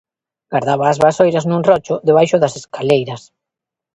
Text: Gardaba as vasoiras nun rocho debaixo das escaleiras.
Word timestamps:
Gardaba 0.53 0.85
as 0.89 1.01
vasoiras 1.03 1.45
nun 1.47 1.63
rocho 1.69 1.95
debaixo 2.07 2.37
das 2.39 2.53
escaleiras. 2.61 3.21